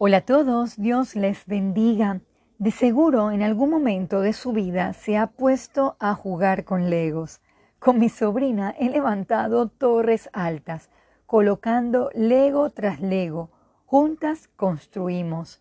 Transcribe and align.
Hola 0.00 0.18
a 0.18 0.20
todos, 0.20 0.76
Dios 0.76 1.16
les 1.16 1.44
bendiga. 1.46 2.20
De 2.58 2.70
seguro 2.70 3.32
en 3.32 3.42
algún 3.42 3.68
momento 3.68 4.20
de 4.20 4.32
su 4.32 4.52
vida 4.52 4.92
se 4.92 5.16
ha 5.16 5.26
puesto 5.26 5.96
a 5.98 6.14
jugar 6.14 6.64
con 6.64 6.88
legos. 6.88 7.40
Con 7.80 7.98
mi 7.98 8.08
sobrina 8.08 8.72
he 8.78 8.90
levantado 8.90 9.66
torres 9.66 10.30
altas, 10.32 10.88
colocando 11.26 12.10
lego 12.14 12.70
tras 12.70 13.00
lego. 13.00 13.50
Juntas 13.86 14.46
construimos. 14.54 15.60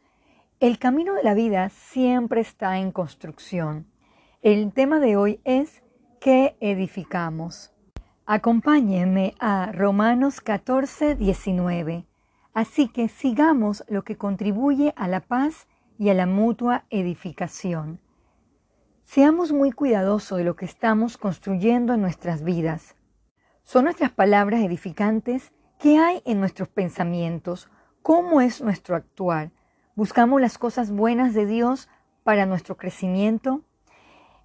El 0.59 0.77
camino 0.77 1.15
de 1.15 1.23
la 1.23 1.33
vida 1.33 1.69
siempre 1.69 2.41
está 2.41 2.77
en 2.77 2.91
construcción. 2.91 3.87
El 4.43 4.71
tema 4.71 4.99
de 4.99 5.17
hoy 5.17 5.41
es 5.45 5.81
¿qué 6.19 6.55
edificamos? 6.59 7.73
Acompáñenme 8.27 9.33
a 9.39 9.71
Romanos 9.71 10.41
14, 10.41 11.15
19. 11.15 12.05
Así 12.57 12.87
que 12.87 13.07
sigamos 13.07 13.83
lo 13.87 14.03
que 14.03 14.17
contribuye 14.17 14.91
a 14.97 15.07
la 15.07 15.19
paz 15.19 15.67
y 15.99 16.09
a 16.09 16.15
la 16.15 16.25
mutua 16.25 16.85
edificación. 16.89 17.99
Seamos 19.03 19.51
muy 19.51 19.71
cuidadosos 19.71 20.39
de 20.39 20.43
lo 20.43 20.55
que 20.55 20.65
estamos 20.65 21.19
construyendo 21.19 21.93
en 21.93 22.01
nuestras 22.01 22.41
vidas. 22.43 22.95
¿Son 23.61 23.83
nuestras 23.83 24.09
palabras 24.09 24.61
edificantes? 24.61 25.53
¿Qué 25.77 25.99
hay 25.99 26.23
en 26.25 26.39
nuestros 26.39 26.67
pensamientos? 26.67 27.69
¿Cómo 28.01 28.41
es 28.41 28.59
nuestro 28.63 28.95
actuar? 28.95 29.51
¿Buscamos 29.93 30.41
las 30.41 30.57
cosas 30.57 30.89
buenas 30.89 31.35
de 31.35 31.45
Dios 31.45 31.89
para 32.23 32.47
nuestro 32.47 32.75
crecimiento? 32.75 33.61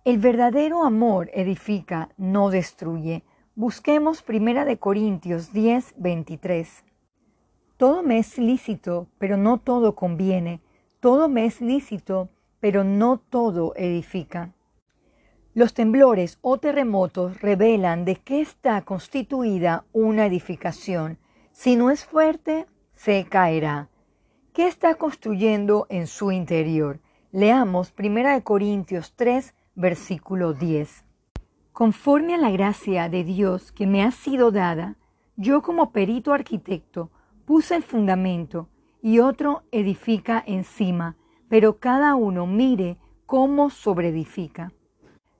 El 0.04 0.18
verdadero 0.18 0.84
amor 0.84 1.30
edifica, 1.32 2.10
no 2.18 2.50
destruye. 2.50 3.24
Busquemos 3.54 4.22
1 4.28 4.66
de 4.66 4.78
Corintios 4.78 5.54
10, 5.54 5.94
23. 5.96 6.84
Todo 7.82 8.04
me 8.04 8.18
es 8.18 8.38
lícito, 8.38 9.08
pero 9.18 9.36
no 9.36 9.58
todo 9.58 9.96
conviene. 9.96 10.60
Todo 11.00 11.28
me 11.28 11.46
es 11.46 11.60
lícito, 11.60 12.28
pero 12.60 12.84
no 12.84 13.18
todo 13.18 13.72
edifica. 13.74 14.52
Los 15.52 15.74
temblores 15.74 16.38
o 16.42 16.58
terremotos 16.58 17.40
revelan 17.40 18.04
de 18.04 18.14
qué 18.14 18.40
está 18.40 18.82
constituida 18.82 19.84
una 19.92 20.26
edificación. 20.26 21.18
Si 21.50 21.74
no 21.74 21.90
es 21.90 22.04
fuerte, 22.04 22.66
se 22.92 23.24
caerá. 23.24 23.88
¿Qué 24.52 24.68
está 24.68 24.94
construyendo 24.94 25.88
en 25.88 26.06
su 26.06 26.30
interior? 26.30 27.00
Leamos 27.32 27.92
1 27.98 28.44
Corintios 28.44 29.14
3, 29.16 29.54
versículo 29.74 30.52
10. 30.52 31.04
Conforme 31.72 32.36
a 32.36 32.38
la 32.38 32.52
gracia 32.52 33.08
de 33.08 33.24
Dios 33.24 33.72
que 33.72 33.88
me 33.88 34.04
ha 34.04 34.12
sido 34.12 34.52
dada, 34.52 34.94
yo 35.34 35.62
como 35.62 35.90
perito 35.90 36.32
arquitecto 36.32 37.10
puse 37.44 37.76
el 37.76 37.82
fundamento 37.82 38.68
y 39.02 39.18
otro 39.18 39.62
edifica 39.72 40.42
encima, 40.46 41.16
pero 41.48 41.78
cada 41.78 42.14
uno 42.14 42.46
mire 42.46 42.98
cómo 43.26 43.70
sobreedifica. 43.70 44.72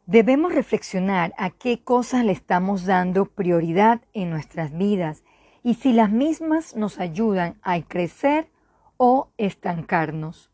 Debemos 0.07 0.53
reflexionar 0.53 1.33
a 1.39 1.51
qué 1.51 1.83
cosas 1.83 2.25
le 2.25 2.33
estamos 2.33 2.85
dando 2.87 3.27
prioridad 3.27 4.03
en 4.13 4.31
nuestras 4.31 4.77
vidas 4.77 5.23
y 5.63 5.75
si 5.75 5.93
las 5.93 6.11
mismas 6.11 6.77
nos 6.77 6.99
ayudan 6.99 7.55
a 7.63 7.81
crecer 7.83 8.51
o 8.97 9.31
estancarnos. 9.39 10.51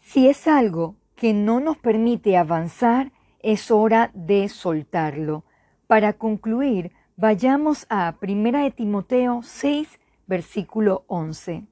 Si 0.00 0.28
es 0.28 0.48
algo 0.48 0.96
que 1.14 1.32
no 1.32 1.60
nos 1.60 1.78
permite 1.78 2.36
avanzar, 2.36 3.12
es 3.40 3.70
hora 3.70 4.10
de 4.14 4.48
soltarlo. 4.48 5.44
Para 5.86 6.14
concluir, 6.14 6.92
vayamos 7.16 7.86
a 7.90 8.16
1 8.20 8.64
de 8.64 8.70
Timoteo 8.70 9.42
6, 9.42 10.00
versículo 10.30 11.04
11. 11.08 11.66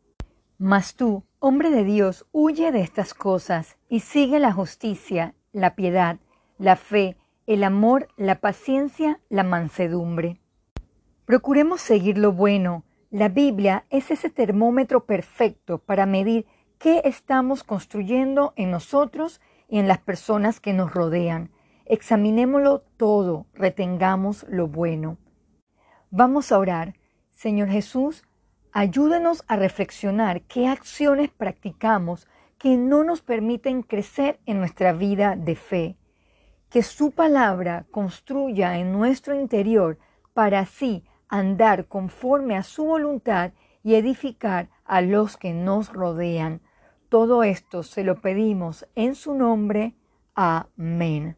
Mas 0.58 0.96
tú, 0.96 1.22
hombre 1.38 1.70
de 1.70 1.84
Dios, 1.84 2.26
huye 2.32 2.72
de 2.72 2.80
estas 2.80 3.14
cosas 3.14 3.78
y 3.88 4.00
sigue 4.00 4.40
la 4.40 4.52
justicia, 4.52 5.34
la 5.52 5.76
piedad, 5.76 6.18
la 6.58 6.74
fe, 6.74 7.16
el 7.46 7.62
amor, 7.62 8.08
la 8.16 8.40
paciencia, 8.40 9.20
la 9.30 9.44
mansedumbre. 9.44 10.40
Procuremos 11.24 11.80
seguir 11.80 12.18
lo 12.18 12.32
bueno. 12.32 12.84
La 13.10 13.28
Biblia 13.28 13.84
es 13.90 14.10
ese 14.10 14.28
termómetro 14.28 15.06
perfecto 15.06 15.78
para 15.78 16.04
medir 16.04 16.44
qué 16.78 17.02
estamos 17.04 17.62
construyendo 17.62 18.52
en 18.56 18.72
nosotros 18.72 19.40
y 19.68 19.78
en 19.78 19.86
las 19.86 19.98
personas 19.98 20.58
que 20.58 20.72
nos 20.72 20.92
rodean. 20.92 21.52
Examinémoslo 21.86 22.80
todo, 22.96 23.46
retengamos 23.54 24.44
lo 24.48 24.66
bueno. 24.66 25.16
Vamos 26.10 26.50
a 26.50 26.58
orar. 26.58 26.94
Señor 27.30 27.68
Jesús, 27.68 28.24
Ayúdanos 28.80 29.42
a 29.48 29.56
reflexionar 29.56 30.42
qué 30.42 30.68
acciones 30.68 31.30
practicamos 31.30 32.28
que 32.58 32.76
no 32.76 33.02
nos 33.02 33.22
permiten 33.22 33.82
crecer 33.82 34.38
en 34.46 34.60
nuestra 34.60 34.92
vida 34.92 35.34
de 35.34 35.56
fe. 35.56 35.96
Que 36.70 36.84
su 36.84 37.10
palabra 37.10 37.86
construya 37.90 38.78
en 38.78 38.92
nuestro 38.92 39.34
interior 39.34 39.98
para 40.32 40.60
así 40.60 41.02
andar 41.28 41.88
conforme 41.88 42.56
a 42.56 42.62
su 42.62 42.84
voluntad 42.84 43.50
y 43.82 43.96
edificar 43.96 44.68
a 44.84 45.00
los 45.00 45.36
que 45.36 45.52
nos 45.52 45.92
rodean. 45.92 46.60
Todo 47.08 47.42
esto 47.42 47.82
se 47.82 48.04
lo 48.04 48.20
pedimos 48.20 48.86
en 48.94 49.16
su 49.16 49.34
nombre. 49.34 49.96
Amén. 50.36 51.36